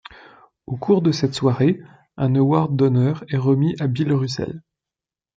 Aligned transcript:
Au 0.65 0.77
cours 0.77 1.03
de 1.03 1.11
cette 1.11 1.35
soirée, 1.35 1.79
un 2.17 2.33
award 2.33 2.75
d'honneur 2.75 3.23
est 3.27 3.37
remis 3.37 3.75
à 3.79 3.85
Bill 3.85 4.11
Russell. 4.13 4.63